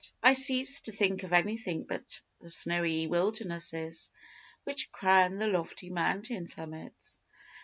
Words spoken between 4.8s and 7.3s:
crown the lofty mountain summits.